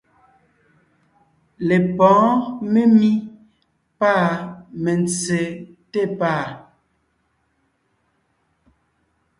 [1.67, 2.31] Lepɔ̌ɔn
[2.71, 3.11] memí
[3.99, 4.11] pâ
[4.83, 5.39] mentse
[5.91, 6.45] té pàa.